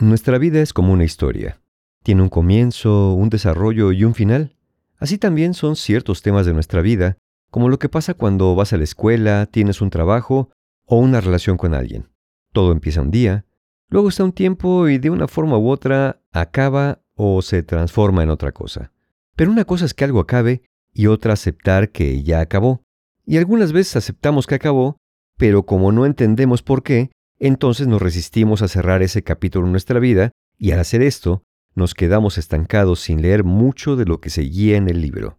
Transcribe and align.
Nuestra 0.00 0.38
vida 0.38 0.62
es 0.62 0.72
como 0.72 0.94
una 0.94 1.04
historia. 1.04 1.60
Tiene 2.02 2.22
un 2.22 2.30
comienzo, 2.30 3.12
un 3.12 3.28
desarrollo 3.28 3.92
y 3.92 4.04
un 4.04 4.14
final. 4.14 4.56
Así 4.96 5.18
también 5.18 5.52
son 5.52 5.76
ciertos 5.76 6.22
temas 6.22 6.46
de 6.46 6.54
nuestra 6.54 6.80
vida, 6.80 7.18
como 7.50 7.68
lo 7.68 7.78
que 7.78 7.90
pasa 7.90 8.14
cuando 8.14 8.54
vas 8.54 8.72
a 8.72 8.78
la 8.78 8.84
escuela, 8.84 9.44
tienes 9.44 9.82
un 9.82 9.90
trabajo 9.90 10.48
o 10.86 10.96
una 10.96 11.20
relación 11.20 11.58
con 11.58 11.74
alguien. 11.74 12.08
Todo 12.54 12.72
empieza 12.72 13.02
un 13.02 13.10
día, 13.10 13.44
luego 13.90 14.08
está 14.08 14.24
un 14.24 14.32
tiempo 14.32 14.88
y 14.88 14.96
de 14.96 15.10
una 15.10 15.28
forma 15.28 15.58
u 15.58 15.68
otra 15.68 16.22
acaba 16.32 17.02
o 17.14 17.42
se 17.42 17.62
transforma 17.62 18.22
en 18.22 18.30
otra 18.30 18.52
cosa. 18.52 18.92
Pero 19.36 19.50
una 19.50 19.66
cosa 19.66 19.84
es 19.84 19.92
que 19.92 20.04
algo 20.04 20.20
acabe 20.20 20.62
y 20.94 21.08
otra 21.08 21.34
aceptar 21.34 21.90
que 21.90 22.22
ya 22.22 22.40
acabó. 22.40 22.82
Y 23.26 23.36
algunas 23.36 23.72
veces 23.72 23.96
aceptamos 23.96 24.46
que 24.46 24.54
acabó, 24.54 24.96
pero 25.36 25.66
como 25.66 25.92
no 25.92 26.06
entendemos 26.06 26.62
por 26.62 26.82
qué, 26.82 27.10
entonces 27.40 27.88
nos 27.88 28.00
resistimos 28.00 28.62
a 28.62 28.68
cerrar 28.68 29.02
ese 29.02 29.24
capítulo 29.24 29.66
en 29.66 29.72
nuestra 29.72 29.98
vida 29.98 30.30
y 30.58 30.70
al 30.72 30.78
hacer 30.78 31.02
esto, 31.02 31.42
nos 31.74 31.94
quedamos 31.94 32.36
estancados 32.38 33.00
sin 33.00 33.22
leer 33.22 33.44
mucho 33.44 33.96
de 33.96 34.04
lo 34.04 34.20
que 34.20 34.30
seguía 34.30 34.76
en 34.76 34.88
el 34.88 35.00
libro. 35.00 35.38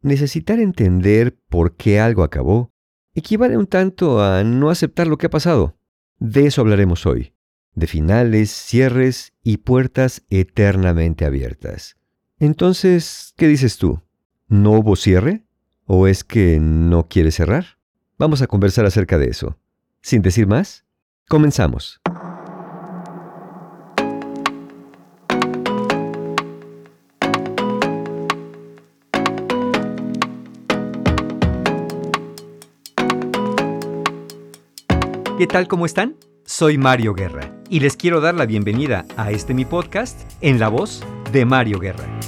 Necesitar 0.00 0.58
entender 0.58 1.36
por 1.48 1.76
qué 1.76 2.00
algo 2.00 2.22
acabó 2.22 2.70
equivale 3.14 3.58
un 3.58 3.66
tanto 3.66 4.22
a 4.22 4.42
no 4.44 4.70
aceptar 4.70 5.06
lo 5.06 5.18
que 5.18 5.26
ha 5.26 5.30
pasado. 5.30 5.76
De 6.18 6.46
eso 6.46 6.62
hablaremos 6.62 7.04
hoy, 7.04 7.34
de 7.74 7.86
finales, 7.86 8.50
cierres 8.50 9.34
y 9.42 9.58
puertas 9.58 10.22
eternamente 10.30 11.26
abiertas. 11.26 11.96
Entonces, 12.38 13.34
¿qué 13.36 13.46
dices 13.46 13.76
tú? 13.76 14.00
¿No 14.48 14.72
hubo 14.72 14.96
cierre? 14.96 15.44
¿O 15.84 16.06
es 16.06 16.24
que 16.24 16.58
no 16.60 17.08
quieres 17.08 17.34
cerrar? 17.34 17.78
Vamos 18.16 18.40
a 18.40 18.46
conversar 18.46 18.86
acerca 18.86 19.18
de 19.18 19.26
eso. 19.26 19.58
Sin 20.00 20.22
decir 20.22 20.46
más, 20.46 20.86
Comenzamos. 21.30 22.00
¿Qué 35.38 35.46
tal? 35.46 35.68
¿Cómo 35.68 35.86
están? 35.86 36.16
Soy 36.44 36.78
Mario 36.78 37.14
Guerra 37.14 37.54
y 37.68 37.78
les 37.78 37.96
quiero 37.96 38.20
dar 38.20 38.34
la 38.34 38.44
bienvenida 38.44 39.06
a 39.16 39.30
este 39.30 39.54
mi 39.54 39.64
podcast 39.64 40.20
en 40.40 40.58
la 40.58 40.66
voz 40.66 41.04
de 41.30 41.44
Mario 41.44 41.78
Guerra. 41.78 42.19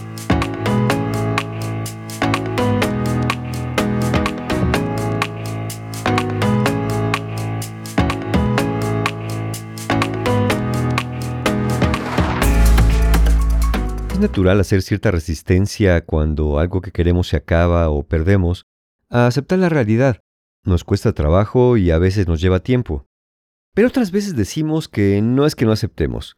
Natural 14.23 14.61
hacer 14.61 14.83
cierta 14.83 15.11
resistencia 15.11 16.05
cuando 16.05 16.59
algo 16.59 16.81
que 16.81 16.93
queremos 16.93 17.29
se 17.29 17.37
acaba 17.37 17.91
o 17.91 18.05
perdemos, 18.05 18.65
a 19.11 19.27
aceptar 19.27 19.59
la 19.59 19.69
realidad. 19.69 20.21
Nos 20.65 20.85
cuesta 20.85 21.13
trabajo 21.13 21.77
y 21.77 21.91
a 21.91 21.99
veces 21.99 22.29
nos 22.29 22.41
lleva 22.41 22.61
tiempo. 22.61 23.07
Pero 23.75 23.89
otras 23.89 24.13
veces 24.13 24.37
decimos 24.37 24.89
que 24.89 25.21
no 25.21 25.45
es 25.45 25.57
que 25.57 25.65
no 25.65 25.73
aceptemos. 25.73 26.37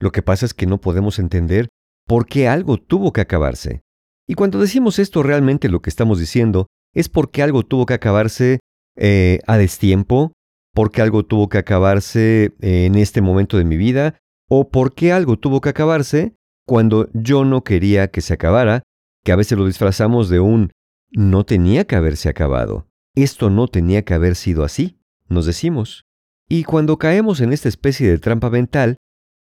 Lo 0.00 0.12
que 0.12 0.22
pasa 0.22 0.46
es 0.46 0.54
que 0.54 0.66
no 0.66 0.80
podemos 0.80 1.18
entender 1.18 1.68
por 2.06 2.26
qué 2.26 2.48
algo 2.48 2.78
tuvo 2.78 3.12
que 3.12 3.20
acabarse. 3.20 3.82
Y 4.26 4.34
cuando 4.34 4.58
decimos 4.58 4.98
esto 4.98 5.22
realmente 5.22 5.68
lo 5.68 5.80
que 5.80 5.90
estamos 5.90 6.18
diciendo 6.18 6.66
es 6.94 7.10
porque 7.10 7.42
algo 7.42 7.64
tuvo 7.64 7.84
que 7.84 7.94
acabarse 7.94 8.60
eh, 8.96 9.40
a 9.46 9.58
destiempo, 9.58 10.32
porque 10.72 11.02
algo 11.02 11.24
tuvo 11.24 11.50
que 11.50 11.58
acabarse 11.58 12.54
en 12.60 12.94
este 12.94 13.20
momento 13.20 13.58
de 13.58 13.64
mi 13.64 13.76
vida, 13.76 14.18
o 14.48 14.70
porque 14.70 15.12
algo 15.12 15.38
tuvo 15.38 15.60
que 15.60 15.68
acabarse 15.68 16.34
cuando 16.66 17.08
yo 17.14 17.44
no 17.44 17.62
quería 17.62 18.08
que 18.08 18.20
se 18.20 18.34
acabara, 18.34 18.82
que 19.24 19.32
a 19.32 19.36
veces 19.36 19.56
lo 19.56 19.66
disfrazamos 19.66 20.28
de 20.28 20.40
un 20.40 20.72
no 21.10 21.46
tenía 21.46 21.86
que 21.86 21.96
haberse 21.96 22.28
acabado. 22.28 22.88
Esto 23.14 23.48
no 23.48 23.68
tenía 23.68 24.04
que 24.04 24.14
haber 24.14 24.34
sido 24.34 24.64
así, 24.64 24.98
nos 25.28 25.46
decimos. 25.46 26.04
Y 26.48 26.64
cuando 26.64 26.98
caemos 26.98 27.40
en 27.40 27.52
esta 27.52 27.68
especie 27.68 28.08
de 28.08 28.18
trampa 28.18 28.50
mental, 28.50 28.96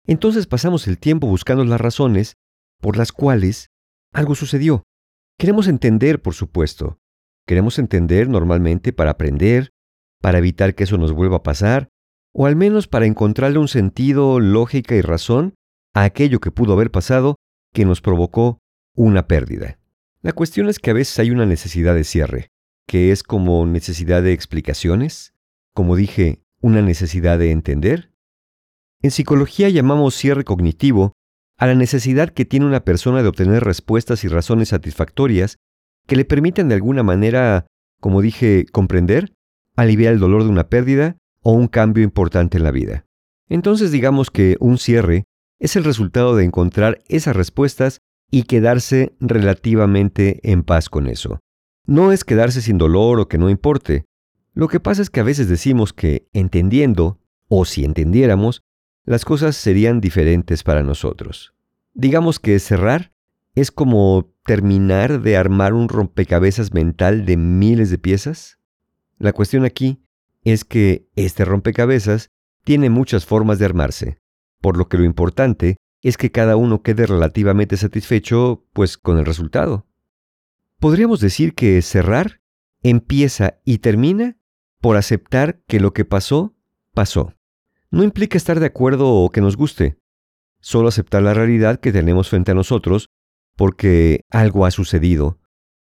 entonces 0.05 0.47
pasamos 0.47 0.87
el 0.87 0.99
tiempo 0.99 1.27
buscando 1.27 1.63
las 1.63 1.81
razones 1.81 2.35
por 2.81 2.97
las 2.97 3.11
cuales 3.11 3.67
algo 4.11 4.35
sucedió. 4.35 4.83
Queremos 5.39 5.67
entender, 5.67 6.21
por 6.21 6.33
supuesto. 6.33 6.99
Queremos 7.47 7.79
entender 7.79 8.29
normalmente 8.29 8.93
para 8.93 9.11
aprender, 9.11 9.69
para 10.21 10.37
evitar 10.37 10.75
que 10.75 10.83
eso 10.83 10.97
nos 10.97 11.13
vuelva 11.13 11.37
a 11.37 11.43
pasar, 11.43 11.89
o 12.33 12.45
al 12.45 12.55
menos 12.55 12.87
para 12.87 13.05
encontrarle 13.05 13.59
un 13.59 13.67
sentido, 13.67 14.39
lógica 14.39 14.95
y 14.95 15.01
razón 15.01 15.55
a 15.93 16.03
aquello 16.03 16.39
que 16.39 16.51
pudo 16.51 16.73
haber 16.73 16.91
pasado 16.91 17.35
que 17.73 17.85
nos 17.85 18.01
provocó 18.01 18.59
una 18.95 19.27
pérdida. 19.27 19.79
La 20.21 20.31
cuestión 20.33 20.69
es 20.69 20.79
que 20.79 20.91
a 20.91 20.93
veces 20.93 21.19
hay 21.19 21.31
una 21.31 21.45
necesidad 21.45 21.95
de 21.95 22.03
cierre, 22.03 22.49
que 22.87 23.11
es 23.11 23.23
como 23.23 23.65
necesidad 23.65 24.23
de 24.23 24.33
explicaciones, 24.33 25.33
como 25.73 25.95
dije, 25.95 26.43
una 26.61 26.81
necesidad 26.81 27.39
de 27.39 27.51
entender. 27.51 28.13
En 29.01 29.11
psicología 29.11 29.69
llamamos 29.69 30.15
cierre 30.15 30.43
cognitivo 30.43 31.13
a 31.57 31.67
la 31.67 31.75
necesidad 31.75 32.29
que 32.29 32.45
tiene 32.45 32.65
una 32.65 32.83
persona 32.83 33.21
de 33.21 33.27
obtener 33.27 33.63
respuestas 33.63 34.23
y 34.23 34.27
razones 34.27 34.69
satisfactorias 34.69 35.57
que 36.07 36.15
le 36.15 36.25
permitan 36.25 36.69
de 36.69 36.75
alguna 36.75 37.03
manera, 37.03 37.67
como 37.99 38.21
dije, 38.21 38.65
comprender, 38.71 39.33
aliviar 39.75 40.13
el 40.13 40.19
dolor 40.19 40.43
de 40.43 40.49
una 40.49 40.69
pérdida 40.69 41.17
o 41.41 41.51
un 41.53 41.67
cambio 41.67 42.03
importante 42.03 42.57
en 42.57 42.63
la 42.63 42.71
vida. 42.71 43.05
Entonces 43.49 43.91
digamos 43.91 44.31
que 44.31 44.55
un 44.59 44.77
cierre 44.77 45.25
es 45.63 45.77
el 45.77 45.85
resultado 45.85 46.35
de 46.35 46.43
encontrar 46.43 47.01
esas 47.07 47.37
respuestas 47.37 48.01
y 48.29 48.43
quedarse 48.43 49.15
relativamente 49.21 50.51
en 50.51 50.63
paz 50.63 50.89
con 50.89 51.07
eso. 51.07 51.39
No 51.85 52.11
es 52.11 52.25
quedarse 52.25 52.61
sin 52.61 52.77
dolor 52.77 53.21
o 53.21 53.29
que 53.29 53.37
no 53.37 53.49
importe. 53.49 54.03
Lo 54.53 54.67
que 54.67 54.81
pasa 54.81 55.01
es 55.01 55.09
que 55.09 55.21
a 55.21 55.23
veces 55.23 55.47
decimos 55.47 55.93
que, 55.93 56.27
entendiendo, 56.33 57.21
o 57.47 57.63
si 57.63 57.85
entendiéramos, 57.85 58.61
las 59.05 59.23
cosas 59.23 59.55
serían 59.55 60.01
diferentes 60.01 60.63
para 60.63 60.83
nosotros. 60.83 61.53
Digamos 61.93 62.41
que 62.41 62.59
cerrar 62.59 63.13
es 63.55 63.71
como 63.71 64.33
terminar 64.43 65.21
de 65.21 65.37
armar 65.37 65.73
un 65.73 65.87
rompecabezas 65.87 66.73
mental 66.73 67.25
de 67.25 67.37
miles 67.37 67.89
de 67.89 67.99
piezas. 67.99 68.59
La 69.17 69.31
cuestión 69.31 69.63
aquí 69.63 70.03
es 70.43 70.65
que 70.65 71.07
este 71.15 71.45
rompecabezas 71.45 72.31
tiene 72.65 72.89
muchas 72.89 73.25
formas 73.25 73.59
de 73.59 73.65
armarse 73.65 74.22
por 74.63 74.77
lo 74.77 74.87
que 74.87 74.97
lo 74.97 75.03
importante 75.03 75.75
es 76.01 76.15
que 76.15 76.31
cada 76.31 76.55
uno 76.55 76.83
quede 76.83 77.05
relativamente 77.05 77.75
satisfecho 77.75 78.65
pues 78.71 78.97
con 78.97 79.17
el 79.17 79.25
resultado. 79.25 79.85
Podríamos 80.79 81.19
decir 81.19 81.53
que 81.53 81.81
cerrar 81.81 82.39
empieza 82.81 83.59
y 83.65 83.79
termina 83.79 84.37
por 84.79 84.95
aceptar 84.95 85.61
que 85.67 85.81
lo 85.81 85.93
que 85.93 86.05
pasó, 86.05 86.55
pasó. 86.93 87.33
No 87.91 88.03
implica 88.03 88.37
estar 88.37 88.61
de 88.61 88.67
acuerdo 88.67 89.09
o 89.09 89.29
que 89.31 89.41
nos 89.41 89.57
guste, 89.57 89.99
solo 90.61 90.87
aceptar 90.87 91.23
la 91.23 91.33
realidad 91.33 91.81
que 91.81 91.91
tenemos 91.91 92.29
frente 92.29 92.51
a 92.51 92.55
nosotros 92.55 93.09
porque 93.57 94.21
algo 94.29 94.65
ha 94.65 94.71
sucedido. 94.71 95.39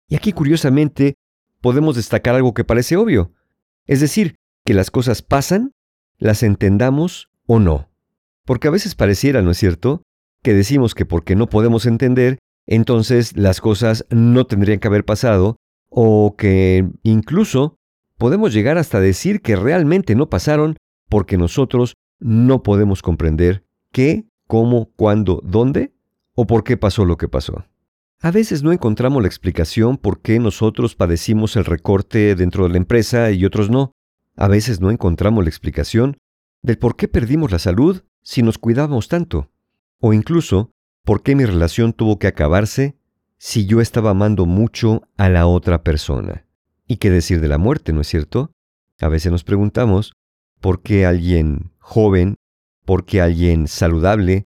Y 0.09 0.18
aquí 0.18 0.34
curiosamente 0.34 1.16
podemos 1.62 1.96
destacar 1.96 2.35
algo 2.35 2.53
que 2.53 2.66
parece 2.66 2.97
obvio, 2.97 3.31
es 3.85 4.02
decir, 4.02 4.35
que 4.66 4.74
las 4.74 4.91
cosas 4.91 5.22
pasan, 5.22 5.72
las 6.18 6.44
entendamos 6.44 7.31
o 7.47 7.59
no. 7.59 7.94
Porque 8.45 8.67
a 8.67 8.72
veces 8.72 8.95
pareciera, 8.95 9.41
¿no 9.41 9.51
es 9.51 9.57
cierto?, 9.57 10.03
que 10.44 10.53
decimos 10.53 10.94
que 10.94 11.06
porque 11.06 11.35
no 11.35 11.50
podemos 11.50 11.85
entender, 11.85 12.38
entonces 12.67 13.35
las 13.35 13.61
cosas 13.61 14.06
no 14.09 14.45
tendrían 14.45 14.79
que 14.79 14.88
haber 14.88 15.03
pasado, 15.03 15.57
o 15.89 16.35
que 16.38 16.89
incluso 17.03 17.78
podemos 18.17 18.53
llegar 18.53 18.78
hasta 18.78 19.00
decir 19.00 19.41
que 19.41 19.55
realmente 19.55 20.16
no 20.16 20.29
pasaron 20.29 20.78
porque 21.09 21.38
nosotros 21.38 21.95
no 22.19 22.63
podemos 22.63 23.01
comprender 23.01 23.63
qué, 23.91 24.25
cómo, 24.47 24.91
cuándo, 24.96 25.41
dónde 25.43 25.93
o 26.34 26.46
por 26.46 26.64
qué 26.64 26.78
pasó 26.78 27.05
lo 27.05 27.17
que 27.17 27.28
pasó. 27.28 27.66
A 28.22 28.31
veces 28.31 28.64
no 28.64 28.72
encontramos 28.72 29.22
la 29.22 29.28
explicación 29.28 29.97
por 29.97 30.22
qué 30.22 30.40
nosotros 30.40 30.96
padecimos 30.96 31.55
el 31.55 31.66
recorte 31.66 32.35
dentro 32.35 32.64
de 32.64 32.72
la 32.72 32.78
empresa 32.78 33.31
y 33.31 33.46
otros 33.46 33.70
no. 33.70 33.91
A 34.35 34.47
veces 34.47 34.81
no 34.81 34.91
encontramos 34.91 35.43
la 35.43 35.49
explicación 35.49 36.17
del 36.61 36.78
por 36.78 36.96
qué 36.96 37.08
perdimos 37.08 37.52
la 37.52 37.59
salud 37.59 38.03
si 38.25 38.41
nos 38.41 38.57
cuidábamos 38.57 39.07
tanto? 39.07 39.51
O 40.01 40.11
incluso, 40.11 40.72
¿por 41.03 41.22
qué 41.22 41.35
mi 41.35 41.45
relación 41.45 41.93
tuvo 41.93 42.17
que 42.17 42.27
acabarse 42.27 42.97
si 43.37 43.67
yo 43.67 43.81
estaba 43.81 44.09
amando 44.09 44.47
mucho 44.47 45.07
a 45.16 45.29
la 45.29 45.45
otra 45.45 45.83
persona? 45.83 46.45
¿Y 46.87 46.97
qué 46.97 47.11
decir 47.11 47.39
de 47.39 47.47
la 47.47 47.59
muerte, 47.59 47.93
no 47.93 48.01
es 48.01 48.07
cierto? 48.07 48.51
A 48.99 49.09
veces 49.09 49.31
nos 49.31 49.43
preguntamos, 49.43 50.13
¿por 50.59 50.81
qué 50.81 51.05
alguien 51.05 51.72
joven, 51.77 52.35
por 52.83 53.05
qué 53.05 53.22
alguien 53.22 53.67
saludable, 53.67 54.45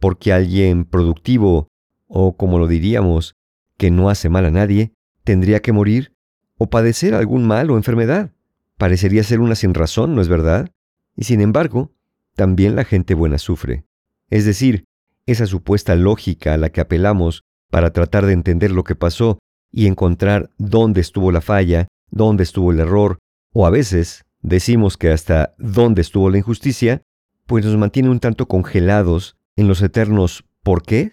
por 0.00 0.18
qué 0.18 0.32
alguien 0.32 0.84
productivo, 0.84 1.68
o 2.08 2.36
como 2.36 2.58
lo 2.58 2.66
diríamos, 2.66 3.36
que 3.76 3.92
no 3.92 4.10
hace 4.10 4.28
mal 4.28 4.44
a 4.44 4.50
nadie, 4.50 4.92
tendría 5.22 5.62
que 5.62 5.72
morir 5.72 6.16
o 6.58 6.68
padecer 6.68 7.14
algún 7.14 7.46
mal 7.46 7.70
o 7.70 7.76
enfermedad? 7.76 8.32
Parecería 8.76 9.22
ser 9.22 9.38
una 9.38 9.54
sin 9.54 9.72
razón, 9.72 10.16
¿no 10.16 10.20
es 10.20 10.28
verdad? 10.28 10.72
Y 11.14 11.24
sin 11.24 11.40
embargo, 11.40 11.92
también 12.40 12.74
la 12.74 12.84
gente 12.84 13.12
buena 13.12 13.36
sufre. 13.36 13.84
Es 14.30 14.46
decir, 14.46 14.84
esa 15.26 15.44
supuesta 15.44 15.94
lógica 15.94 16.54
a 16.54 16.56
la 16.56 16.70
que 16.70 16.80
apelamos 16.80 17.42
para 17.68 17.92
tratar 17.92 18.24
de 18.24 18.32
entender 18.32 18.70
lo 18.70 18.82
que 18.82 18.94
pasó 18.94 19.38
y 19.70 19.86
encontrar 19.86 20.48
dónde 20.56 21.02
estuvo 21.02 21.32
la 21.32 21.42
falla, 21.42 21.88
dónde 22.10 22.44
estuvo 22.44 22.72
el 22.72 22.80
error, 22.80 23.18
o 23.52 23.66
a 23.66 23.70
veces 23.70 24.24
decimos 24.40 24.96
que 24.96 25.10
hasta 25.10 25.54
dónde 25.58 26.00
estuvo 26.00 26.30
la 26.30 26.38
injusticia, 26.38 27.02
pues 27.44 27.66
nos 27.66 27.76
mantiene 27.76 28.08
un 28.08 28.20
tanto 28.20 28.48
congelados 28.48 29.36
en 29.54 29.68
los 29.68 29.82
eternos 29.82 30.46
¿por 30.62 30.80
qué? 30.80 31.12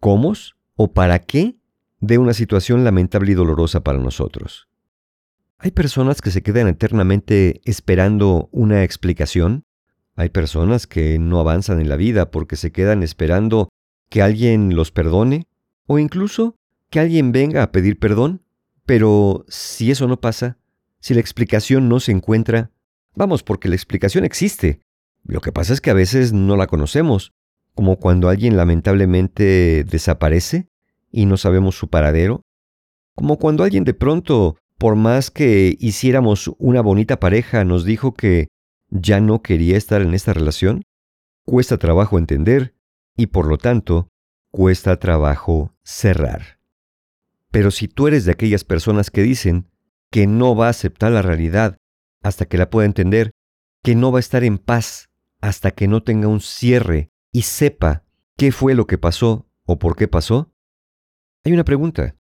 ¿Cómo? 0.00 0.32
o 0.74 0.92
¿para 0.92 1.20
qué? 1.20 1.54
de 2.00 2.18
una 2.18 2.34
situación 2.34 2.82
lamentable 2.82 3.30
y 3.30 3.34
dolorosa 3.34 3.84
para 3.84 4.00
nosotros. 4.00 4.66
Hay 5.58 5.70
personas 5.70 6.20
que 6.20 6.32
se 6.32 6.42
quedan 6.42 6.66
eternamente 6.66 7.60
esperando 7.64 8.48
una 8.50 8.82
explicación. 8.82 9.62
Hay 10.16 10.28
personas 10.28 10.86
que 10.86 11.18
no 11.18 11.40
avanzan 11.40 11.80
en 11.80 11.88
la 11.88 11.96
vida 11.96 12.30
porque 12.30 12.56
se 12.56 12.72
quedan 12.72 13.02
esperando 13.02 13.68
que 14.08 14.22
alguien 14.22 14.76
los 14.76 14.92
perdone 14.92 15.46
o 15.86 15.98
incluso 15.98 16.56
que 16.90 17.00
alguien 17.00 17.32
venga 17.32 17.62
a 17.62 17.72
pedir 17.72 17.98
perdón. 17.98 18.42
Pero 18.86 19.44
si 19.48 19.90
eso 19.90 20.06
no 20.06 20.20
pasa, 20.20 20.58
si 21.00 21.14
la 21.14 21.20
explicación 21.20 21.88
no 21.88 22.00
se 22.00 22.12
encuentra, 22.12 22.70
vamos, 23.14 23.42
porque 23.42 23.68
la 23.68 23.74
explicación 23.74 24.24
existe. 24.24 24.80
Lo 25.24 25.40
que 25.40 25.52
pasa 25.52 25.72
es 25.72 25.80
que 25.80 25.90
a 25.90 25.94
veces 25.94 26.32
no 26.32 26.56
la 26.56 26.66
conocemos, 26.66 27.32
como 27.74 27.98
cuando 27.98 28.28
alguien 28.28 28.56
lamentablemente 28.56 29.84
desaparece 29.84 30.68
y 31.10 31.26
no 31.26 31.36
sabemos 31.36 31.76
su 31.76 31.88
paradero, 31.88 32.42
como 33.14 33.38
cuando 33.38 33.64
alguien 33.64 33.84
de 33.84 33.94
pronto 33.94 34.56
por 34.78 34.96
más 34.96 35.30
que 35.30 35.76
hiciéramos 35.78 36.50
una 36.58 36.82
bonita 36.82 37.18
pareja, 37.20 37.64
nos 37.64 37.84
dijo 37.84 38.14
que 38.14 38.48
ya 38.94 39.20
no 39.20 39.42
quería 39.42 39.76
estar 39.76 40.00
en 40.00 40.14
esta 40.14 40.32
relación? 40.32 40.84
Cuesta 41.44 41.78
trabajo 41.78 42.16
entender 42.16 42.74
y 43.16 43.26
por 43.26 43.46
lo 43.46 43.58
tanto 43.58 44.08
cuesta 44.50 44.98
trabajo 44.98 45.74
cerrar. 45.82 46.60
Pero 47.50 47.70
si 47.70 47.88
tú 47.88 48.06
eres 48.06 48.24
de 48.24 48.32
aquellas 48.32 48.64
personas 48.64 49.10
que 49.10 49.22
dicen 49.22 49.68
que 50.10 50.26
no 50.26 50.56
va 50.56 50.68
a 50.68 50.70
aceptar 50.70 51.12
la 51.12 51.22
realidad 51.22 51.76
hasta 52.22 52.46
que 52.46 52.56
la 52.56 52.70
pueda 52.70 52.86
entender, 52.86 53.32
que 53.82 53.94
no 53.94 54.12
va 54.12 54.18
a 54.18 54.20
estar 54.20 54.44
en 54.44 54.58
paz 54.58 55.10
hasta 55.40 55.72
que 55.72 55.88
no 55.88 56.02
tenga 56.02 56.28
un 56.28 56.40
cierre 56.40 57.10
y 57.32 57.42
sepa 57.42 58.04
qué 58.36 58.52
fue 58.52 58.74
lo 58.74 58.86
que 58.86 58.96
pasó 58.96 59.46
o 59.66 59.78
por 59.78 59.96
qué 59.96 60.08
pasó, 60.08 60.52
hay 61.44 61.52
una 61.52 61.64
pregunta. 61.64 62.16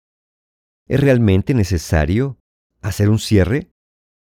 ¿Es 0.88 1.00
realmente 1.00 1.54
necesario 1.54 2.38
hacer 2.80 3.10
un 3.10 3.18
cierre? 3.18 3.71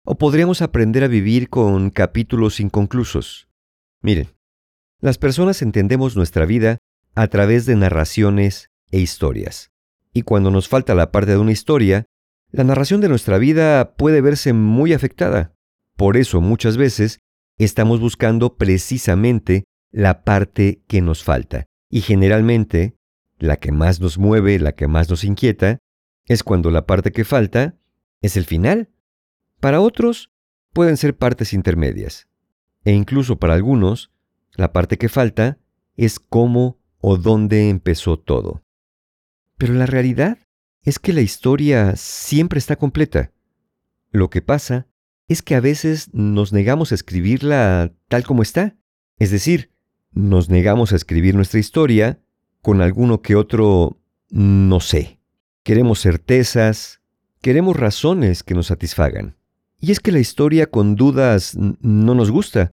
¿O 0.06 0.18
podríamos 0.18 0.60
aprender 0.60 1.02
a 1.02 1.08
vivir 1.08 1.48
con 1.48 1.88
capítulos 1.88 2.60
inconclusos? 2.60 3.48
Miren, 4.02 4.28
las 5.00 5.16
personas 5.16 5.62
entendemos 5.62 6.14
nuestra 6.14 6.44
vida 6.44 6.76
a 7.14 7.26
través 7.28 7.64
de 7.64 7.74
narraciones 7.74 8.68
e 8.90 9.00
historias. 9.00 9.70
Y 10.12 10.20
cuando 10.20 10.50
nos 10.50 10.68
falta 10.68 10.94
la 10.94 11.10
parte 11.10 11.30
de 11.30 11.38
una 11.38 11.52
historia, 11.52 12.04
la 12.50 12.64
narración 12.64 13.00
de 13.00 13.08
nuestra 13.08 13.38
vida 13.38 13.94
puede 13.96 14.20
verse 14.20 14.52
muy 14.52 14.92
afectada. 14.92 15.54
Por 15.96 16.18
eso 16.18 16.42
muchas 16.42 16.76
veces 16.76 17.20
estamos 17.56 17.98
buscando 17.98 18.58
precisamente 18.58 19.64
la 19.90 20.22
parte 20.22 20.82
que 20.86 21.00
nos 21.00 21.24
falta. 21.24 21.64
Y 21.88 22.02
generalmente, 22.02 22.98
la 23.38 23.56
que 23.56 23.72
más 23.72 24.00
nos 24.00 24.18
mueve, 24.18 24.58
la 24.58 24.72
que 24.72 24.86
más 24.86 25.08
nos 25.08 25.24
inquieta, 25.24 25.78
es 26.26 26.42
cuando 26.42 26.70
la 26.70 26.84
parte 26.84 27.10
que 27.10 27.24
falta 27.24 27.78
es 28.20 28.36
el 28.36 28.44
final. 28.44 28.90
Para 29.64 29.80
otros, 29.80 30.30
pueden 30.74 30.98
ser 30.98 31.16
partes 31.16 31.54
intermedias. 31.54 32.28
E 32.84 32.92
incluso 32.92 33.38
para 33.38 33.54
algunos, 33.54 34.10
la 34.52 34.74
parte 34.74 34.98
que 34.98 35.08
falta 35.08 35.56
es 35.96 36.20
cómo 36.20 36.78
o 36.98 37.16
dónde 37.16 37.70
empezó 37.70 38.18
todo. 38.18 38.62
Pero 39.56 39.72
la 39.72 39.86
realidad 39.86 40.36
es 40.82 40.98
que 40.98 41.14
la 41.14 41.22
historia 41.22 41.96
siempre 41.96 42.58
está 42.58 42.76
completa. 42.76 43.32
Lo 44.10 44.28
que 44.28 44.42
pasa 44.42 44.86
es 45.28 45.40
que 45.40 45.54
a 45.54 45.60
veces 45.60 46.12
nos 46.12 46.52
negamos 46.52 46.92
a 46.92 46.96
escribirla 46.96 47.90
tal 48.08 48.22
como 48.24 48.42
está. 48.42 48.76
Es 49.18 49.30
decir, 49.30 49.70
nos 50.12 50.50
negamos 50.50 50.92
a 50.92 50.96
escribir 50.96 51.34
nuestra 51.34 51.58
historia 51.58 52.20
con 52.60 52.82
alguno 52.82 53.22
que 53.22 53.34
otro 53.34 53.98
no 54.28 54.80
sé. 54.80 55.20
Queremos 55.62 56.02
certezas, 56.02 57.00
Queremos 57.40 57.76
razones 57.76 58.42
que 58.42 58.54
nos 58.54 58.68
satisfagan. 58.68 59.36
Y 59.84 59.92
es 59.92 60.00
que 60.00 60.12
la 60.12 60.18
historia 60.18 60.70
con 60.70 60.96
dudas 60.96 61.58
no 61.58 62.14
nos 62.14 62.30
gusta. 62.30 62.70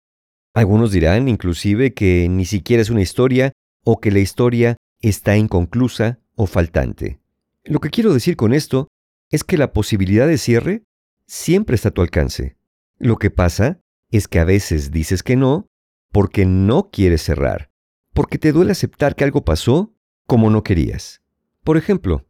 Algunos 0.53 0.93
dirán 0.93 1.27
inclusive 1.27 1.93
que 1.93 2.29
ni 2.29 2.45
siquiera 2.45 2.81
es 2.81 2.89
una 2.89 3.01
historia 3.01 3.51
o 3.83 3.99
que 3.99 4.11
la 4.11 4.19
historia 4.19 4.77
está 5.01 5.35
inconclusa 5.35 6.19
o 6.35 6.45
faltante. 6.45 7.19
Lo 7.65 7.81
que 7.81 7.89
quiero 7.89 8.13
decir 8.13 8.37
con 8.37 8.53
esto 8.53 8.87
es 9.29 9.43
que 9.43 9.57
la 9.57 9.73
posibilidad 9.73 10.25
de 10.25 10.37
cierre 10.37 10.83
siempre 11.27 11.75
está 11.75 11.89
a 11.89 11.91
tu 11.91 12.01
alcance. 12.01 12.55
Lo 12.97 13.17
que 13.17 13.29
pasa 13.29 13.81
es 14.09 14.29
que 14.29 14.39
a 14.39 14.45
veces 14.45 14.91
dices 14.91 15.21
que 15.21 15.35
no 15.35 15.67
porque 16.13 16.45
no 16.45 16.91
quieres 16.91 17.23
cerrar, 17.23 17.71
porque 18.13 18.37
te 18.37 18.53
duele 18.53 18.71
aceptar 18.71 19.17
que 19.17 19.25
algo 19.25 19.43
pasó 19.43 19.93
como 20.27 20.49
no 20.49 20.63
querías. 20.63 21.21
Por 21.65 21.75
ejemplo, 21.75 22.25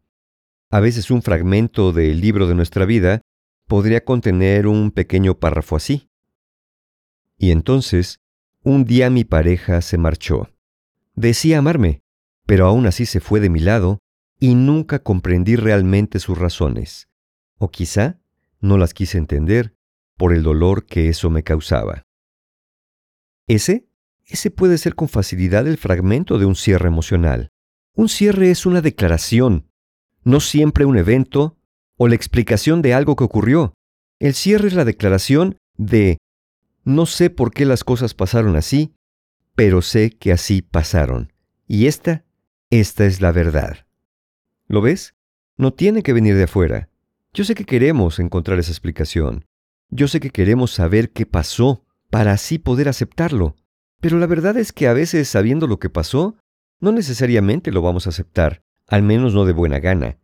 a 0.71 0.79
veces 0.79 1.11
un 1.11 1.21
fragmento 1.21 1.93
del 1.93 2.19
libro 2.19 2.47
de 2.47 2.55
nuestra 2.55 2.85
vida 2.85 3.21
podría 3.71 4.03
contener 4.03 4.67
un 4.67 4.91
pequeño 4.91 5.39
párrafo 5.39 5.77
así. 5.77 6.09
Y 7.37 7.51
entonces, 7.51 8.19
un 8.63 8.83
día 8.83 9.09
mi 9.09 9.23
pareja 9.23 9.79
se 9.81 9.97
marchó. 9.97 10.49
Decía 11.15 11.59
amarme, 11.59 12.03
pero 12.45 12.67
aún 12.67 12.85
así 12.85 13.05
se 13.05 13.21
fue 13.21 13.39
de 13.39 13.49
mi 13.49 13.61
lado 13.61 13.99
y 14.41 14.55
nunca 14.55 14.99
comprendí 14.99 15.55
realmente 15.55 16.19
sus 16.19 16.37
razones. 16.37 17.07
O 17.59 17.71
quizá 17.71 18.19
no 18.59 18.77
las 18.77 18.93
quise 18.93 19.17
entender 19.17 19.73
por 20.17 20.33
el 20.33 20.43
dolor 20.43 20.85
que 20.85 21.07
eso 21.07 21.29
me 21.29 21.43
causaba. 21.43 22.03
Ese, 23.47 23.87
ese 24.25 24.51
puede 24.51 24.77
ser 24.79 24.95
con 24.95 25.07
facilidad 25.07 25.65
el 25.65 25.77
fragmento 25.77 26.39
de 26.39 26.45
un 26.45 26.55
cierre 26.55 26.89
emocional. 26.89 27.53
Un 27.95 28.09
cierre 28.09 28.51
es 28.51 28.65
una 28.65 28.81
declaración, 28.81 29.71
no 30.25 30.41
siempre 30.41 30.83
un 30.83 30.97
evento 30.97 31.57
o 31.97 32.07
la 32.07 32.15
explicación 32.15 32.81
de 32.81 32.93
algo 32.93 33.15
que 33.15 33.23
ocurrió. 33.23 33.73
El 34.19 34.33
cierre 34.33 34.67
es 34.67 34.73
la 34.73 34.85
declaración 34.85 35.57
de 35.77 36.17
no 36.83 37.05
sé 37.05 37.29
por 37.29 37.51
qué 37.53 37.65
las 37.65 37.83
cosas 37.83 38.13
pasaron 38.13 38.55
así, 38.55 38.93
pero 39.55 39.81
sé 39.81 40.11
que 40.11 40.31
así 40.31 40.61
pasaron. 40.61 41.33
Y 41.67 41.87
esta, 41.87 42.25
esta 42.69 43.05
es 43.05 43.21
la 43.21 43.31
verdad. 43.31 43.85
¿Lo 44.67 44.81
ves? 44.81 45.15
No 45.57 45.73
tiene 45.73 46.03
que 46.03 46.13
venir 46.13 46.35
de 46.35 46.43
afuera. 46.43 46.89
Yo 47.33 47.43
sé 47.43 47.55
que 47.55 47.65
queremos 47.65 48.19
encontrar 48.19 48.59
esa 48.59 48.71
explicación. 48.71 49.45
Yo 49.89 50.07
sé 50.07 50.19
que 50.19 50.31
queremos 50.31 50.71
saber 50.71 51.11
qué 51.11 51.25
pasó 51.25 51.85
para 52.09 52.33
así 52.33 52.57
poder 52.57 52.89
aceptarlo. 52.89 53.55
Pero 53.99 54.17
la 54.17 54.25
verdad 54.25 54.57
es 54.57 54.71
que 54.73 54.87
a 54.87 54.93
veces 54.93 55.27
sabiendo 55.27 55.67
lo 55.67 55.79
que 55.79 55.89
pasó, 55.89 56.35
no 56.79 56.91
necesariamente 56.91 57.71
lo 57.71 57.81
vamos 57.81 58.07
a 58.07 58.09
aceptar 58.09 58.63
al 58.91 59.03
menos 59.03 59.33
no 59.33 59.45
de 59.45 59.53
buena 59.53 59.79
gana. 59.79 60.17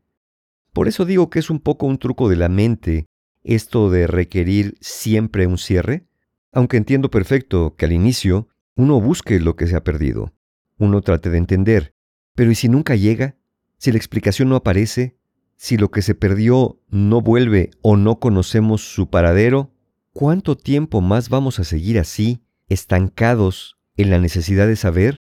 Por 0.78 0.88
eso 0.88 1.06
digo 1.06 1.32
que 1.32 1.40
es 1.40 1.50
un 1.50 1.60
poco 1.60 1.88
un 1.88 1.98
truco 1.98 2.30
de 2.30 2.36
la 2.36 2.50
mente 2.50 3.08
esto 3.44 3.90
de 3.90 4.06
requerir 4.06 4.78
siempre 4.80 5.48
un 5.48 5.58
cierre, 5.58 6.06
aunque 6.52 6.78
entiendo 6.78 7.10
perfecto 7.10 7.76
que 7.76 7.86
al 7.86 7.94
inicio 7.94 8.48
uno 8.76 9.02
busque 9.02 9.40
lo 9.40 9.56
que 9.56 9.66
se 9.66 9.76
ha 9.76 9.84
perdido, 9.84 10.36
uno 10.78 11.02
trate 11.02 11.32
de 11.32 11.40
entender, 11.40 11.96
pero 12.36 12.52
¿y 12.52 12.56
si 12.56 12.70
nunca 12.70 12.96
llega? 12.96 13.38
¿Si 13.80 13.92
la 13.92 13.98
explicación 13.98 14.50
no 14.50 14.56
aparece? 14.56 15.18
¿Si 15.56 15.78
lo 15.78 15.90
que 15.90 16.04
se 16.04 16.14
perdió 16.14 16.80
no 16.90 17.22
vuelve 17.22 17.72
o 17.82 17.98
no 17.98 18.20
conocemos 18.20 18.84
su 18.84 19.10
paradero? 19.10 19.74
¿Cuánto 20.14 20.56
tiempo 20.56 21.02
más 21.02 21.30
vamos 21.30 21.60
a 21.60 21.64
seguir 21.64 21.98
así, 21.98 22.44
estancados 22.70 23.80
en 23.96 24.12
la 24.12 24.20
necesidad 24.20 24.68
de 24.68 24.76
saber, 24.76 25.18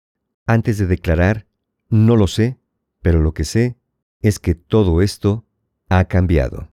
antes 0.46 0.78
de 0.78 0.86
declarar, 0.86 1.46
no 1.90 2.16
lo 2.16 2.26
sé? 2.26 2.56
Pero 3.02 3.20
lo 3.20 3.34
que 3.34 3.44
sé 3.44 3.76
es 4.22 4.38
que 4.38 4.54
todo 4.54 5.02
esto 5.02 5.44
ha 5.88 6.04
cambiado. 6.06 6.70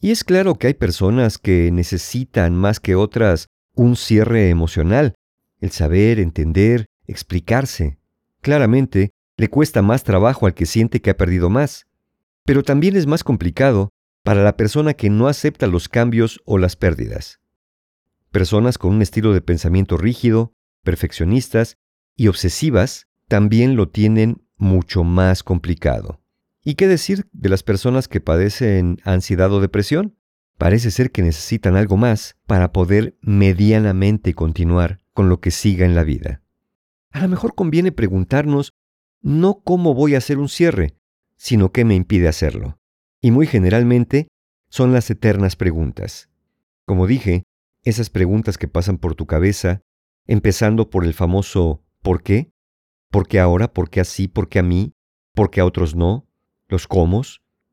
Y 0.00 0.10
es 0.10 0.22
claro 0.22 0.54
que 0.54 0.68
hay 0.68 0.74
personas 0.74 1.38
que 1.38 1.70
necesitan 1.72 2.54
más 2.54 2.78
que 2.78 2.94
otras 2.94 3.48
un 3.74 3.96
cierre 3.96 4.50
emocional, 4.50 5.14
el 5.60 5.70
saber, 5.70 6.20
entender, 6.20 6.86
explicarse. 7.06 7.98
Claramente, 8.40 9.10
le 9.36 9.48
cuesta 9.48 9.82
más 9.82 10.04
trabajo 10.04 10.46
al 10.46 10.54
que 10.54 10.66
siente 10.66 11.00
que 11.00 11.10
ha 11.10 11.16
perdido 11.16 11.48
más, 11.48 11.86
pero 12.44 12.62
también 12.62 12.96
es 12.96 13.06
más 13.06 13.24
complicado 13.24 13.90
para 14.24 14.42
la 14.42 14.56
persona 14.56 14.94
que 14.94 15.10
no 15.10 15.28
acepta 15.28 15.66
los 15.66 15.88
cambios 15.88 16.40
o 16.44 16.58
las 16.58 16.76
pérdidas. 16.76 17.40
Personas 18.30 18.78
con 18.78 18.94
un 18.94 19.02
estilo 19.02 19.32
de 19.32 19.40
pensamiento 19.40 19.96
rígido, 19.96 20.52
perfeccionistas 20.82 21.76
y 22.16 22.28
obsesivas 22.28 23.06
también 23.28 23.76
lo 23.76 23.88
tienen 23.88 24.42
mucho 24.56 25.04
más 25.04 25.42
complicado. 25.42 26.20
¿Y 26.68 26.74
qué 26.74 26.86
decir 26.86 27.26
de 27.32 27.48
las 27.48 27.62
personas 27.62 28.08
que 28.08 28.20
padecen 28.20 28.98
ansiedad 29.02 29.50
o 29.54 29.62
depresión? 29.62 30.18
Parece 30.58 30.90
ser 30.90 31.10
que 31.10 31.22
necesitan 31.22 31.76
algo 31.76 31.96
más 31.96 32.36
para 32.46 32.74
poder 32.74 33.16
medianamente 33.22 34.34
continuar 34.34 35.00
con 35.14 35.30
lo 35.30 35.40
que 35.40 35.50
siga 35.50 35.86
en 35.86 35.94
la 35.94 36.04
vida. 36.04 36.42
a 37.10 37.22
lo 37.22 37.28
mejor 37.28 37.54
conviene 37.54 37.90
preguntarnos 37.90 38.74
no 39.22 39.62
cómo 39.64 39.94
voy 39.94 40.14
a 40.14 40.18
hacer 40.18 40.36
un 40.36 40.50
cierre, 40.50 40.94
sino 41.38 41.72
qué 41.72 41.86
me 41.86 41.94
impide 41.94 42.28
hacerlo. 42.28 42.78
Y 43.22 43.30
muy 43.30 43.46
generalmente 43.46 44.28
son 44.68 44.92
las 44.92 45.08
eternas 45.08 45.56
preguntas. 45.56 46.28
Como 46.84 47.06
dije, 47.06 47.44
esas 47.82 48.10
preguntas 48.10 48.58
que 48.58 48.68
pasan 48.68 48.98
por 48.98 49.14
tu 49.14 49.24
cabeza, 49.24 49.80
empezando 50.26 50.90
por 50.90 51.06
el 51.06 51.14
famoso 51.14 51.82
¿por 52.02 52.22
qué? 52.22 52.52
¿Por 53.10 53.26
qué 53.26 53.40
ahora? 53.40 53.72
¿Por 53.72 53.88
qué 53.88 54.00
así? 54.00 54.28
¿Por 54.28 54.50
qué 54.50 54.58
a 54.58 54.62
mí? 54.62 54.92
¿Por 55.34 55.50
qué 55.50 55.62
a 55.62 55.64
otros 55.64 55.96
no? 55.96 56.27
¿Los 56.68 56.86
cómo? 56.86 57.22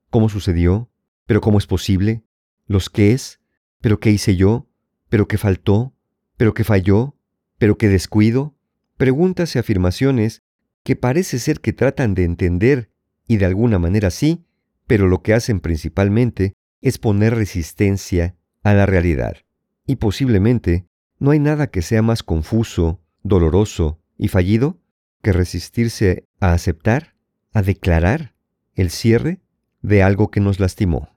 ¿Cómo 0.10 0.30
sucedió? 0.30 0.90
¿Pero 1.26 1.42
cómo 1.42 1.58
es 1.58 1.68
posible? 1.68 2.24
¿Los 2.66 2.90
qué 2.90 3.12
es? 3.12 3.42
¿Pero 3.82 4.00
qué 4.00 4.10
hice 4.10 4.38
yo? 4.38 4.70
¿Pero 5.10 5.28
qué 5.28 5.38
faltó? 5.38 5.94
¿Pero 6.38 6.54
qué 6.54 6.64
falló? 6.64 7.18
¿Pero 7.58 7.78
qué 7.78 7.90
descuido? 7.90 8.56
Preguntas 8.96 9.56
y 9.56 9.60
afirmaciones 9.60 10.44
que 10.84 10.96
parece 10.96 11.40
ser 11.40 11.60
que 11.60 11.74
tratan 11.74 12.14
de 12.14 12.24
entender, 12.24 12.90
y 13.28 13.38
de 13.38 13.46
alguna 13.46 13.80
manera 13.80 14.12
sí, 14.12 14.46
pero 14.88 15.08
lo 15.08 15.22
que 15.22 15.34
hacen 15.34 15.60
principalmente 15.60 16.54
es 16.80 16.98
poner 16.98 17.36
resistencia 17.36 18.36
a 18.64 18.74
la 18.74 18.86
realidad. 18.86 19.38
Y 19.86 19.98
posiblemente 19.98 20.88
no 21.20 21.32
hay 21.32 21.40
nada 21.40 21.68
que 21.68 21.82
sea 21.82 22.02
más 22.02 22.24
confuso, 22.24 23.02
doloroso 23.24 24.00
y 24.18 24.30
fallido 24.30 24.80
que 25.22 25.34
resistirse 25.34 26.28
a 26.40 26.54
aceptar, 26.54 27.16
a 27.52 27.62
declarar 27.62 28.35
el 28.76 28.90
cierre 28.90 29.42
de 29.82 30.04
algo 30.04 30.30
que 30.30 30.40
nos 30.40 30.60
lastimó. 30.60 31.10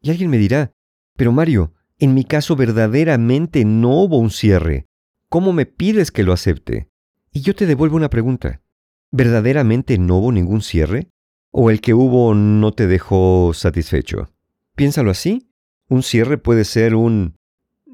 Y 0.00 0.10
alguien 0.10 0.30
me 0.30 0.38
dirá, 0.38 0.72
pero 1.16 1.32
Mario, 1.32 1.72
en 1.98 2.14
mi 2.14 2.24
caso 2.24 2.56
verdaderamente 2.56 3.64
no 3.64 4.02
hubo 4.02 4.18
un 4.18 4.30
cierre. 4.30 4.86
¿Cómo 5.28 5.52
me 5.52 5.66
pides 5.66 6.10
que 6.10 6.22
lo 6.22 6.32
acepte? 6.32 6.88
Y 7.32 7.40
yo 7.40 7.54
te 7.54 7.66
devuelvo 7.66 7.96
una 7.96 8.10
pregunta. 8.10 8.62
¿Verdaderamente 9.10 9.98
no 9.98 10.18
hubo 10.18 10.32
ningún 10.32 10.62
cierre? 10.62 11.08
¿O 11.50 11.70
el 11.70 11.80
que 11.80 11.94
hubo 11.94 12.34
no 12.34 12.72
te 12.72 12.86
dejó 12.86 13.52
satisfecho? 13.54 14.30
Piénsalo 14.74 15.10
así. 15.10 15.48
Un 15.88 16.02
cierre 16.02 16.38
puede 16.38 16.64
ser 16.64 16.94
un 16.94 17.36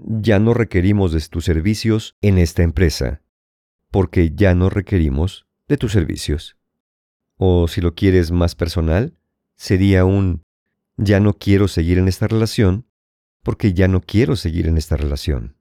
ya 0.03 0.39
no 0.39 0.55
requerimos 0.55 1.13
de 1.13 1.21
tus 1.21 1.45
servicios 1.45 2.17
en 2.23 2.39
esta 2.39 2.63
empresa, 2.63 3.23
porque 3.91 4.33
ya 4.35 4.55
no 4.55 4.71
requerimos 4.71 5.47
de 5.69 5.77
tus 5.77 5.93
servicios. 5.93 6.57
O 7.43 7.69
si 7.69 7.81
lo 7.81 7.95
quieres 7.95 8.31
más 8.31 8.55
personal, 8.55 9.15
sería 9.57 10.05
un 10.05 10.43
ya 10.99 11.21
no 11.21 11.33
quiero 11.33 11.69
seguir 11.69 11.97
en 11.97 12.07
esta 12.07 12.29
relación, 12.29 12.85
porque 13.43 13.73
ya 13.73 13.89
no 13.89 14.03
quiero 14.03 14.37
seguir 14.37 14.67
en 14.67 14.77
esta 14.77 14.99
relación. 14.99 15.57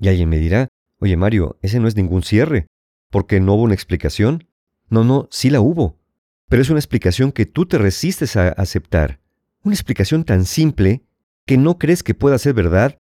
Y 0.00 0.08
alguien 0.08 0.28
me 0.28 0.40
dirá, 0.40 0.66
oye 0.98 1.16
Mario, 1.16 1.60
ese 1.62 1.78
no 1.78 1.86
es 1.86 1.94
ningún 1.94 2.24
cierre, 2.24 2.66
porque 3.08 3.38
no 3.38 3.54
hubo 3.54 3.62
una 3.62 3.74
explicación. 3.74 4.48
No, 4.88 5.04
no, 5.04 5.28
sí 5.30 5.48
la 5.48 5.60
hubo, 5.60 5.96
pero 6.48 6.60
es 6.60 6.70
una 6.70 6.80
explicación 6.80 7.30
que 7.30 7.46
tú 7.46 7.66
te 7.66 7.78
resistes 7.78 8.34
a 8.34 8.48
aceptar. 8.48 9.20
Una 9.62 9.76
explicación 9.76 10.24
tan 10.24 10.44
simple 10.44 11.04
que 11.46 11.56
no 11.56 11.78
crees 11.78 12.02
que 12.02 12.14
pueda 12.14 12.36
ser 12.36 12.54
verdad 12.54 12.98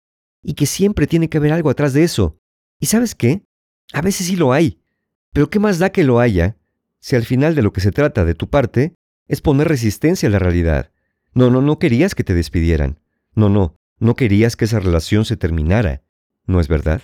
y 0.42 0.54
que 0.54 0.64
siempre 0.64 1.06
tiene 1.06 1.28
que 1.28 1.36
haber 1.36 1.52
algo 1.52 1.68
atrás 1.68 1.92
de 1.92 2.04
eso. 2.04 2.38
¿Y 2.80 2.86
sabes 2.86 3.14
qué? 3.14 3.42
A 3.92 4.00
veces 4.00 4.26
sí 4.26 4.36
lo 4.36 4.54
hay. 4.54 4.80
Pero 5.34 5.50
¿qué 5.50 5.58
más 5.58 5.78
da 5.78 5.90
que 5.90 6.04
lo 6.04 6.18
haya 6.18 6.56
si 7.04 7.16
al 7.16 7.26
final 7.26 7.54
de 7.54 7.60
lo 7.60 7.74
que 7.74 7.82
se 7.82 7.92
trata 7.92 8.24
de 8.24 8.34
tu 8.34 8.48
parte 8.48 8.94
es 9.28 9.42
poner 9.42 9.68
resistencia 9.68 10.26
a 10.26 10.32
la 10.32 10.38
realidad? 10.38 10.90
No, 11.34 11.50
no, 11.50 11.60
no 11.60 11.78
querías 11.78 12.14
que 12.14 12.24
te 12.24 12.32
despidieran. 12.32 12.98
No, 13.34 13.50
no, 13.50 13.76
no 13.98 14.16
querías 14.16 14.56
que 14.56 14.64
esa 14.64 14.80
relación 14.80 15.26
se 15.26 15.36
terminara. 15.36 16.02
¿No 16.46 16.60
es 16.60 16.68
verdad? 16.68 17.02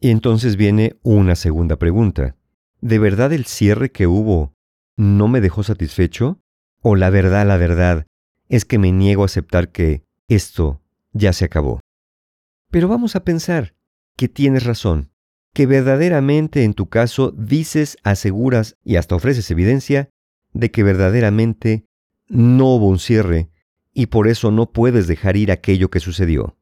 Y 0.00 0.08
entonces 0.08 0.56
viene 0.56 0.98
una 1.02 1.36
segunda 1.36 1.76
pregunta. 1.76 2.36
¿De 2.80 2.98
verdad 2.98 3.34
el 3.34 3.44
cierre 3.44 3.92
que 3.92 4.06
hubo 4.06 4.54
no 4.96 5.28
me 5.28 5.42
dejó 5.42 5.62
satisfecho? 5.62 6.40
¿O 6.80 6.96
la 6.96 7.10
verdad, 7.10 7.46
la 7.46 7.58
verdad, 7.58 8.06
es 8.48 8.64
que 8.64 8.78
me 8.78 8.92
niego 8.92 9.24
a 9.24 9.26
aceptar 9.26 9.72
que 9.72 10.06
esto 10.28 10.80
ya 11.12 11.34
se 11.34 11.44
acabó? 11.44 11.80
Pero 12.70 12.88
vamos 12.88 13.14
a 13.14 13.24
pensar 13.24 13.74
que 14.16 14.28
tienes 14.28 14.64
razón, 14.64 15.11
que 15.52 15.66
verdaderamente 15.66 16.64
en 16.64 16.74
tu 16.74 16.88
caso 16.88 17.30
dices, 17.32 17.98
aseguras 18.02 18.76
y 18.84 18.96
hasta 18.96 19.14
ofreces 19.14 19.50
evidencia 19.50 20.08
de 20.52 20.70
que 20.70 20.82
verdaderamente 20.82 21.84
no 22.28 22.74
hubo 22.76 22.88
un 22.88 22.98
cierre 22.98 23.50
y 23.92 24.06
por 24.06 24.28
eso 24.28 24.50
no 24.50 24.72
puedes 24.72 25.06
dejar 25.06 25.36
ir 25.36 25.50
aquello 25.50 25.90
que 25.90 26.00
sucedió. 26.00 26.56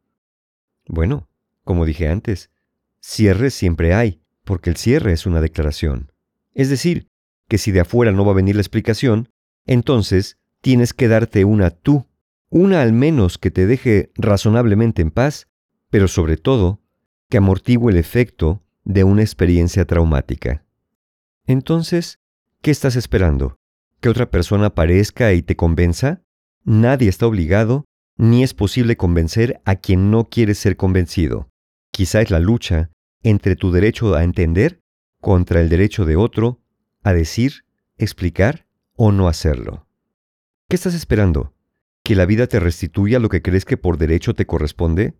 Bueno, 0.86 1.28
como 1.64 1.86
dije 1.86 2.08
antes, 2.08 2.50
cierre 3.00 3.50
siempre 3.50 3.94
hay, 3.94 4.20
porque 4.44 4.70
el 4.70 4.76
cierre 4.76 5.12
es 5.12 5.26
una 5.26 5.40
declaración. 5.40 6.12
Es 6.54 6.68
decir, 6.68 7.08
que 7.48 7.58
si 7.58 7.70
de 7.70 7.80
afuera 7.80 8.10
no 8.10 8.24
va 8.24 8.32
a 8.32 8.36
venir 8.36 8.56
la 8.56 8.62
explicación, 8.62 9.28
entonces 9.66 10.38
tienes 10.60 10.92
que 10.92 11.06
darte 11.06 11.44
una 11.44 11.70
tú, 11.70 12.06
una 12.48 12.82
al 12.82 12.92
menos 12.92 13.38
que 13.38 13.52
te 13.52 13.66
deje 13.66 14.10
razonablemente 14.16 15.02
en 15.02 15.12
paz 15.12 15.46
pero 15.90 16.08
sobre 16.08 16.36
todo, 16.36 16.80
que 17.28 17.36
amortigue 17.36 17.90
el 17.90 17.96
efecto 17.96 18.62
de 18.84 19.04
una 19.04 19.22
experiencia 19.22 19.84
traumática. 19.84 20.64
Entonces, 21.46 22.18
¿qué 22.62 22.70
estás 22.70 22.96
esperando? 22.96 23.56
¿Que 24.00 24.08
otra 24.08 24.30
persona 24.30 24.66
aparezca 24.66 25.32
y 25.32 25.42
te 25.42 25.56
convenza? 25.56 26.22
Nadie 26.64 27.08
está 27.08 27.26
obligado, 27.26 27.84
ni 28.16 28.42
es 28.42 28.54
posible 28.54 28.96
convencer 28.96 29.60
a 29.64 29.76
quien 29.76 30.10
no 30.10 30.28
quiere 30.28 30.54
ser 30.54 30.76
convencido. 30.76 31.48
Quizá 31.90 32.20
es 32.20 32.30
la 32.30 32.38
lucha 32.38 32.90
entre 33.22 33.56
tu 33.56 33.72
derecho 33.72 34.14
a 34.14 34.24
entender 34.24 34.80
contra 35.20 35.60
el 35.60 35.68
derecho 35.68 36.04
de 36.04 36.16
otro 36.16 36.60
a 37.02 37.12
decir, 37.12 37.64
explicar 37.96 38.66
o 38.96 39.12
no 39.12 39.28
hacerlo. 39.28 39.86
¿Qué 40.68 40.76
estás 40.76 40.94
esperando? 40.94 41.54
¿Que 42.02 42.14
la 42.14 42.26
vida 42.26 42.46
te 42.46 42.60
restituya 42.60 43.18
lo 43.18 43.28
que 43.28 43.42
crees 43.42 43.64
que 43.64 43.76
por 43.76 43.98
derecho 43.98 44.34
te 44.34 44.46
corresponde? 44.46 45.14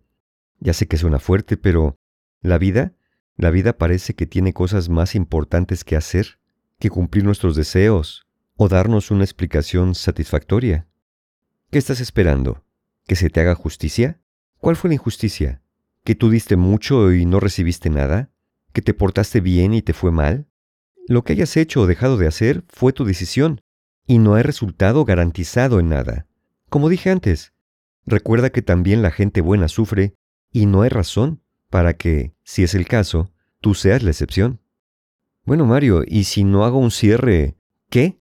Ya 0.59 0.73
sé 0.73 0.87
que 0.87 0.97
suena 0.97 1.19
fuerte, 1.19 1.57
pero 1.57 1.97
la 2.41 2.57
vida, 2.57 2.93
la 3.37 3.49
vida 3.49 3.77
parece 3.77 4.13
que 4.13 4.25
tiene 4.25 4.53
cosas 4.53 4.89
más 4.89 5.15
importantes 5.15 5.83
que 5.83 5.95
hacer 5.95 6.39
que 6.81 6.89
cumplir 6.89 7.23
nuestros 7.23 7.55
deseos 7.55 8.25
o 8.57 8.67
darnos 8.67 9.11
una 9.11 9.23
explicación 9.23 9.93
satisfactoria. 9.93 10.87
¿Qué 11.69 11.77
estás 11.77 12.01
esperando? 12.01 12.65
¿Que 13.05 13.15
se 13.15 13.29
te 13.29 13.39
haga 13.39 13.53
justicia? 13.55 14.19
¿Cuál 14.57 14.75
fue 14.75 14.89
la 14.89 14.95
injusticia? 14.95 15.61
¿Que 16.03 16.15
tú 16.15 16.31
diste 16.31 16.55
mucho 16.55 17.13
y 17.13 17.25
no 17.25 17.39
recibiste 17.39 17.91
nada? 17.91 18.31
¿Que 18.73 18.81
te 18.81 18.95
portaste 18.95 19.41
bien 19.41 19.75
y 19.75 19.83
te 19.83 19.93
fue 19.93 20.11
mal? 20.11 20.47
Lo 21.07 21.23
que 21.23 21.33
hayas 21.33 21.55
hecho 21.55 21.81
o 21.81 21.87
dejado 21.87 22.17
de 22.17 22.27
hacer 22.27 22.63
fue 22.67 22.93
tu 22.93 23.05
decisión, 23.05 23.61
y 24.07 24.17
no 24.17 24.33
hay 24.33 24.43
resultado 24.43 25.05
garantizado 25.05 25.79
en 25.79 25.89
nada. 25.89 26.25
Como 26.69 26.89
dije 26.89 27.11
antes, 27.11 27.53
recuerda 28.05 28.49
que 28.49 28.61
también 28.61 29.01
la 29.01 29.11
gente 29.11 29.41
buena 29.41 29.67
sufre 29.67 30.15
y 30.51 30.65
no 30.65 30.81
hay 30.81 30.89
razón 30.89 31.41
para 31.69 31.93
que, 31.93 32.33
si 32.51 32.63
es 32.63 32.75
el 32.75 32.85
caso, 32.85 33.31
tú 33.61 33.75
seas 33.75 34.03
la 34.03 34.09
excepción. 34.09 34.59
Bueno, 35.45 35.65
Mario, 35.65 36.03
¿y 36.05 36.25
si 36.25 36.43
no 36.43 36.65
hago 36.65 36.79
un 36.79 36.91
cierre, 36.91 37.55
qué? 37.89 38.19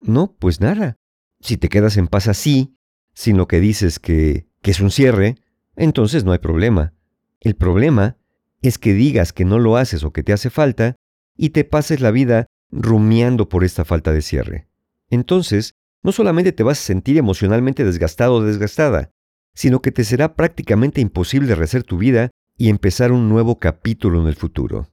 No, 0.00 0.36
pues 0.38 0.60
nada. 0.60 0.94
Si 1.40 1.56
te 1.56 1.68
quedas 1.68 1.96
en 1.96 2.06
paz 2.06 2.28
así, 2.28 2.76
sin 3.12 3.36
lo 3.36 3.48
que 3.48 3.58
dices 3.58 3.98
que, 3.98 4.46
que 4.62 4.70
es 4.70 4.78
un 4.78 4.92
cierre, 4.92 5.34
entonces 5.74 6.22
no 6.22 6.30
hay 6.30 6.38
problema. 6.38 6.94
El 7.40 7.56
problema 7.56 8.16
es 8.60 8.78
que 8.78 8.94
digas 8.94 9.32
que 9.32 9.44
no 9.44 9.58
lo 9.58 9.76
haces 9.76 10.04
o 10.04 10.12
que 10.12 10.22
te 10.22 10.32
hace 10.32 10.48
falta 10.48 10.94
y 11.36 11.50
te 11.50 11.64
pases 11.64 12.00
la 12.00 12.12
vida 12.12 12.46
rumiando 12.70 13.48
por 13.48 13.64
esta 13.64 13.84
falta 13.84 14.12
de 14.12 14.22
cierre. 14.22 14.68
Entonces, 15.10 15.74
no 16.04 16.12
solamente 16.12 16.52
te 16.52 16.62
vas 16.62 16.78
a 16.78 16.84
sentir 16.84 17.18
emocionalmente 17.18 17.82
desgastado 17.84 18.34
o 18.34 18.44
desgastada, 18.44 19.10
sino 19.54 19.82
que 19.82 19.90
te 19.90 20.04
será 20.04 20.36
prácticamente 20.36 21.00
imposible 21.00 21.56
rehacer 21.56 21.82
tu 21.82 21.98
vida 21.98 22.30
y 22.62 22.68
empezar 22.68 23.10
un 23.10 23.28
nuevo 23.28 23.58
capítulo 23.58 24.20
en 24.20 24.28
el 24.28 24.36
futuro. 24.36 24.88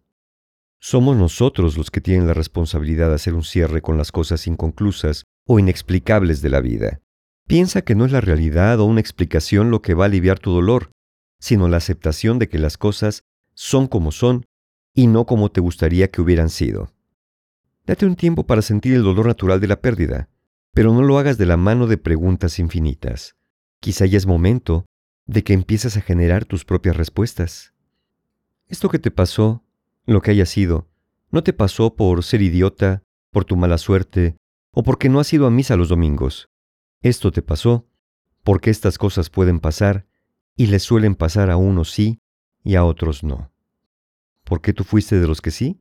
Somos 0.79 1.15
nosotros 1.15 1.77
los 1.77 1.91
que 1.91 2.01
tienen 2.01 2.25
la 2.25 2.33
responsabilidad 2.33 3.09
de 3.09 3.13
hacer 3.13 3.35
un 3.35 3.43
cierre 3.43 3.83
con 3.83 3.95
las 3.95 4.11
cosas 4.11 4.47
inconclusas 4.47 5.25
o 5.45 5.59
inexplicables 5.59 6.41
de 6.41 6.49
la 6.49 6.61
vida. 6.61 6.99
Piensa 7.47 7.83
que 7.83 7.93
no 7.93 8.05
es 8.05 8.11
la 8.11 8.21
realidad 8.21 8.79
o 8.79 8.85
una 8.85 9.01
explicación 9.01 9.69
lo 9.69 9.83
que 9.83 9.93
va 9.93 10.05
a 10.05 10.07
aliviar 10.07 10.39
tu 10.39 10.49
dolor, 10.51 10.89
sino 11.39 11.67
la 11.67 11.77
aceptación 11.77 12.39
de 12.39 12.49
que 12.49 12.57
las 12.57 12.79
cosas 12.79 13.21
son 13.53 13.85
como 13.85 14.11
son 14.11 14.47
y 14.95 15.05
no 15.05 15.27
como 15.27 15.51
te 15.51 15.61
gustaría 15.61 16.09
que 16.09 16.21
hubieran 16.21 16.49
sido. 16.49 16.89
Date 17.85 18.07
un 18.07 18.15
tiempo 18.15 18.47
para 18.47 18.63
sentir 18.63 18.95
el 18.95 19.03
dolor 19.03 19.27
natural 19.27 19.59
de 19.61 19.67
la 19.67 19.79
pérdida, 19.79 20.27
pero 20.73 20.91
no 20.91 21.03
lo 21.03 21.19
hagas 21.19 21.37
de 21.37 21.45
la 21.45 21.55
mano 21.55 21.85
de 21.85 21.99
preguntas 21.99 22.57
infinitas. 22.57 23.35
Quizá 23.79 24.07
ya 24.07 24.17
es 24.17 24.25
momento 24.25 24.85
de 25.29 25.43
que 25.43 25.53
empieces 25.53 25.95
a 25.95 26.01
generar 26.01 26.45
tus 26.45 26.65
propias 26.65 26.97
respuestas. 26.97 27.75
Esto 28.67 28.89
que 28.89 28.97
te 28.97 29.11
pasó, 29.11 29.63
lo 30.07 30.21
que 30.21 30.31
haya 30.31 30.47
sido, 30.47 30.87
no 31.29 31.43
te 31.43 31.53
pasó 31.53 31.95
por 31.95 32.23
ser 32.23 32.41
idiota, 32.41 33.03
por 33.29 33.45
tu 33.45 33.55
mala 33.55 33.77
suerte, 33.77 34.37
o 34.71 34.81
porque 34.81 35.07
no 35.07 35.19
has 35.19 35.31
ido 35.31 35.45
a 35.45 35.51
misa 35.51 35.75
los 35.75 35.89
domingos. 35.89 36.49
Esto 37.03 37.31
te 37.31 37.43
pasó 37.43 37.87
porque 38.43 38.71
estas 38.71 38.97
cosas 38.97 39.29
pueden 39.29 39.59
pasar 39.59 40.07
y 40.55 40.65
les 40.65 40.81
suelen 40.81 41.13
pasar 41.13 41.51
a 41.51 41.57
unos 41.57 41.91
sí 41.91 42.19
y 42.63 42.73
a 42.73 42.83
otros 42.83 43.23
no. 43.23 43.51
¿Por 44.43 44.61
qué 44.61 44.73
tú 44.73 44.83
fuiste 44.83 45.19
de 45.19 45.27
los 45.27 45.41
que 45.41 45.51
sí? 45.51 45.79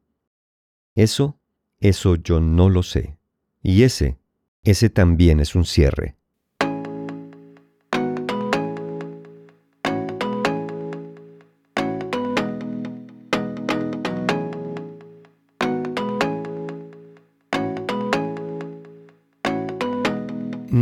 Eso, 0.94 1.40
eso 1.80 2.16
yo 2.16 2.38
no 2.40 2.68
lo 2.68 2.82
sé. 2.82 3.16
Y 3.62 3.82
ese, 3.84 4.18
ese 4.62 4.90
también 4.90 5.40
es 5.40 5.54
un 5.54 5.64
cierre. 5.64 6.18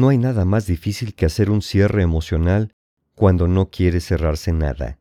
No 0.07 0.11
hay 0.11 0.19
nada 0.19 0.45
más 0.45 0.67
difícil 0.67 1.17
que 1.17 1.27
hacer 1.27 1.51
un 1.51 1.63
cierre 1.63 2.01
emocional 2.01 2.73
cuando 3.17 3.49
no 3.49 3.71
quiere 3.71 4.01
cerrarse 4.01 4.53
nada. 4.53 5.01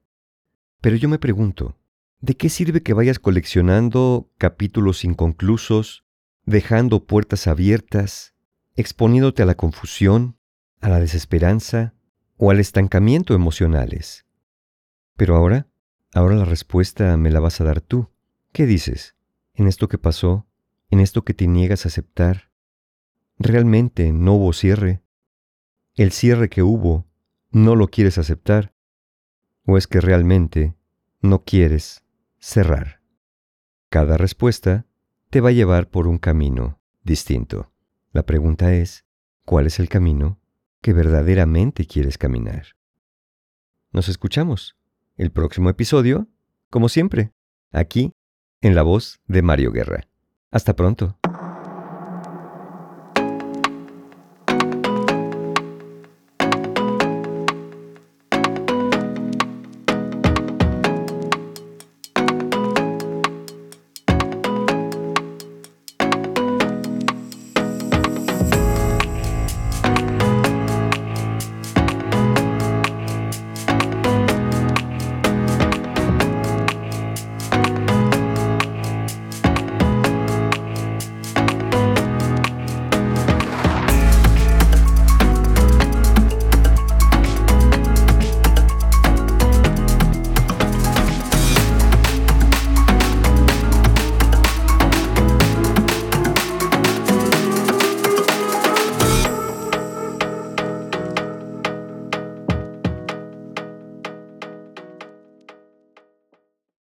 Pero 0.82 0.96
yo 0.96 1.08
me 1.10 1.20
pregunto, 1.20 1.78
¿de 2.22 2.36
qué 2.36 2.50
sirve 2.50 2.82
que 2.82 2.96
vayas 2.96 3.20
coleccionando 3.20 4.32
capítulos 4.40 5.04
inconclusos, 5.04 6.06
dejando 6.46 7.06
puertas 7.06 7.46
abiertas, 7.46 8.34
exponiéndote 8.74 9.44
a 9.44 9.46
la 9.46 9.54
confusión, 9.54 10.40
a 10.82 10.90
la 10.90 11.00
desesperanza 11.00 11.94
o 12.38 12.50
al 12.50 12.60
estancamiento 12.60 13.36
emocionales? 13.36 14.26
Pero 15.16 15.36
ahora, 15.36 15.68
ahora 16.16 16.34
la 16.34 16.46
respuesta 16.46 17.16
me 17.16 17.30
la 17.30 17.40
vas 17.40 17.62
a 17.62 17.64
dar 17.64 17.80
tú. 17.80 18.10
¿Qué 18.52 18.66
dices? 18.66 19.16
¿En 19.54 19.68
esto 19.68 19.88
que 19.88 20.00
pasó? 20.00 20.48
¿En 20.90 21.00
esto 21.00 21.24
que 21.24 21.36
te 21.36 21.46
niegas 21.46 21.86
a 21.86 21.90
aceptar? 21.90 22.55
Realmente 23.38 24.12
no 24.12 24.34
hubo 24.34 24.54
cierre. 24.54 25.02
El 25.96 26.12
cierre 26.12 26.50
que 26.50 26.64
hubo 26.64 27.06
no 27.52 27.76
lo 27.76 27.88
quieres 27.88 28.18
aceptar. 28.18 28.74
¿O 29.66 29.78
es 29.78 29.88
que 29.88 30.02
realmente 30.02 30.76
no 31.22 31.44
quieres 31.44 32.04
cerrar? 32.38 33.02
Cada 33.90 34.18
respuesta 34.18 34.86
te 35.30 35.42
va 35.42 35.50
a 35.50 35.54
llevar 35.54 35.90
por 35.90 36.08
un 36.08 36.18
camino 36.18 36.80
distinto. 37.04 37.72
La 38.12 38.26
pregunta 38.26 38.74
es, 38.74 39.06
¿cuál 39.44 39.68
es 39.68 39.80
el 39.80 39.90
camino 39.90 40.40
que 40.82 40.94
verdaderamente 40.94 41.86
quieres 41.86 42.18
caminar? 42.18 42.76
Nos 43.92 44.10
escuchamos. 44.10 44.76
El 45.18 45.32
próximo 45.32 45.70
episodio, 45.70 46.28
como 46.70 46.90
siempre, 46.90 47.32
aquí, 47.72 48.12
en 48.62 48.76
la 48.76 48.84
voz 48.84 49.20
de 49.28 49.42
Mario 49.42 49.72
Guerra. 49.72 50.08
Hasta 50.52 50.76
pronto. 50.76 51.18